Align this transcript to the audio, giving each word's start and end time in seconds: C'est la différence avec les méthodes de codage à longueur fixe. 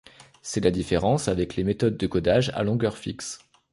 C'est 0.41 0.61
la 0.63 0.71
différence 0.71 1.27
avec 1.27 1.55
les 1.55 1.63
méthodes 1.63 1.95
de 1.95 2.07
codage 2.07 2.49
à 2.55 2.63
longueur 2.63 2.97
fixe. 2.97 3.37